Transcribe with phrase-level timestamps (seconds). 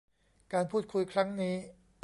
[0.53, 1.55] การพูดคุยครั้งนี้